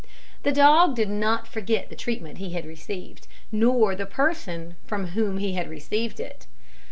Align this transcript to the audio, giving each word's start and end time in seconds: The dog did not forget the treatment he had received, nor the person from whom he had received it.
The 0.41 0.51
dog 0.51 0.95
did 0.95 1.09
not 1.11 1.47
forget 1.47 1.89
the 1.91 1.95
treatment 1.95 2.39
he 2.39 2.53
had 2.53 2.65
received, 2.65 3.27
nor 3.51 3.93
the 3.93 4.07
person 4.07 4.75
from 4.87 5.09
whom 5.09 5.37
he 5.37 5.53
had 5.53 5.69
received 5.69 6.19
it. 6.19 6.47